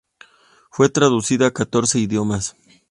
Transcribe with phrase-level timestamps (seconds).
[0.71, 2.55] Fue traducida a catorce idiomas.